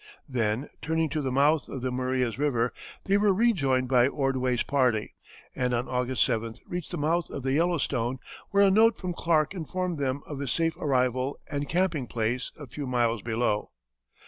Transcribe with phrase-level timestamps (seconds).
[0.27, 5.13] Then turning to the mouth of the Maria's River, they were rejoined by Ordway's party,
[5.55, 8.17] and on August 7th reached the mouth of the Yellowstone,
[8.49, 12.65] where a note from Clark informed them of his safe arrival and camping place a
[12.65, 13.69] few miles below.